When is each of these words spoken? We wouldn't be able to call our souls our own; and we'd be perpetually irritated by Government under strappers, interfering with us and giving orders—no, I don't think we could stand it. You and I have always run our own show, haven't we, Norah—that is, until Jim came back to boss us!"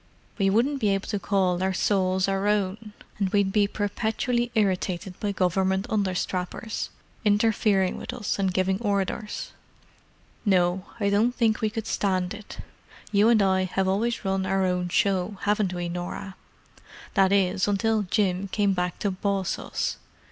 We 0.39 0.49
wouldn't 0.49 0.79
be 0.79 0.89
able 0.95 1.07
to 1.09 1.19
call 1.19 1.61
our 1.61 1.73
souls 1.75 2.27
our 2.27 2.47
own; 2.47 2.91
and 3.19 3.29
we'd 3.29 3.51
be 3.51 3.67
perpetually 3.67 4.49
irritated 4.55 5.19
by 5.19 5.31
Government 5.31 5.85
under 5.91 6.15
strappers, 6.15 6.89
interfering 7.23 7.99
with 7.99 8.11
us 8.11 8.39
and 8.39 8.51
giving 8.51 8.81
orders—no, 8.81 10.85
I 10.99 11.11
don't 11.11 11.35
think 11.35 11.61
we 11.61 11.69
could 11.69 11.85
stand 11.85 12.33
it. 12.33 12.57
You 13.11 13.29
and 13.29 13.43
I 13.43 13.65
have 13.65 13.87
always 13.87 14.25
run 14.25 14.43
our 14.47 14.65
own 14.65 14.89
show, 14.89 15.37
haven't 15.41 15.71
we, 15.71 15.87
Norah—that 15.87 17.31
is, 17.31 17.67
until 17.67 18.01
Jim 18.01 18.47
came 18.47 18.73
back 18.73 18.97
to 19.01 19.11
boss 19.11 19.59
us!" 19.59 19.97